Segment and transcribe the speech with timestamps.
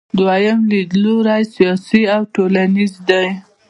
[0.19, 3.25] دویم لیدلوری سیاسي او ټولنیز دی.